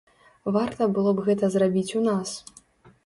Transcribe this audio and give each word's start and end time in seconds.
Варта 0.55 0.87
было 0.95 1.13
б 1.19 1.25
гэта 1.27 1.51
зрабіць 1.57 1.95
у 2.01 2.05
нас. 2.09 2.29